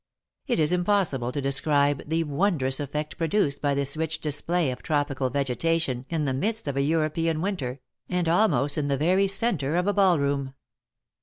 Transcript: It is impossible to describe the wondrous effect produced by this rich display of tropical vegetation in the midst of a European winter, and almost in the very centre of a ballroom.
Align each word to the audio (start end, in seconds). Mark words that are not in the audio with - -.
It 0.47 0.59
is 0.59 0.71
impossible 0.71 1.31
to 1.31 1.41
describe 1.41 2.09
the 2.09 2.23
wondrous 2.23 2.79
effect 2.79 3.19
produced 3.19 3.61
by 3.61 3.75
this 3.75 3.95
rich 3.95 4.19
display 4.19 4.71
of 4.71 4.81
tropical 4.81 5.29
vegetation 5.29 6.07
in 6.09 6.25
the 6.25 6.33
midst 6.33 6.67
of 6.67 6.75
a 6.75 6.81
European 6.81 7.39
winter, 7.39 7.81
and 8.09 8.27
almost 8.27 8.79
in 8.79 8.87
the 8.87 8.97
very 8.97 9.27
centre 9.27 9.75
of 9.75 9.85
a 9.85 9.93
ballroom. 9.93 10.55